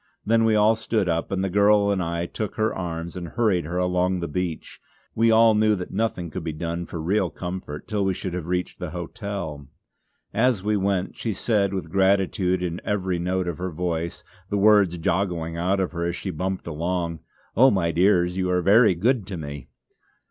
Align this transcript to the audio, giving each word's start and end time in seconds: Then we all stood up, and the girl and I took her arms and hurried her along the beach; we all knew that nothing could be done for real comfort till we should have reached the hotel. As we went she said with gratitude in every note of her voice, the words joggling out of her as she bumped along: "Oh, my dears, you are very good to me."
Then 0.25 0.45
we 0.45 0.55
all 0.55 0.75
stood 0.75 1.07
up, 1.07 1.31
and 1.31 1.43
the 1.43 1.47
girl 1.51 1.91
and 1.91 2.01
I 2.01 2.25
took 2.25 2.55
her 2.55 2.73
arms 2.73 3.15
and 3.15 3.27
hurried 3.27 3.65
her 3.65 3.77
along 3.77 4.19
the 4.19 4.27
beach; 4.27 4.79
we 5.13 5.29
all 5.29 5.53
knew 5.53 5.75
that 5.75 5.91
nothing 5.91 6.31
could 6.31 6.43
be 6.43 6.53
done 6.53 6.87
for 6.87 6.99
real 6.99 7.29
comfort 7.29 7.87
till 7.87 8.03
we 8.03 8.15
should 8.15 8.33
have 8.33 8.47
reached 8.47 8.79
the 8.79 8.89
hotel. 8.89 9.67
As 10.33 10.63
we 10.63 10.75
went 10.75 11.15
she 11.15 11.33
said 11.35 11.71
with 11.71 11.91
gratitude 11.91 12.63
in 12.63 12.81
every 12.83 13.19
note 13.19 13.47
of 13.47 13.59
her 13.59 13.69
voice, 13.69 14.23
the 14.49 14.57
words 14.57 14.97
joggling 14.97 15.55
out 15.55 15.79
of 15.79 15.91
her 15.91 16.05
as 16.05 16.15
she 16.15 16.31
bumped 16.31 16.65
along: 16.65 17.19
"Oh, 17.55 17.69
my 17.69 17.91
dears, 17.91 18.35
you 18.37 18.49
are 18.49 18.63
very 18.63 18.95
good 18.95 19.27
to 19.27 19.37
me." 19.37 19.67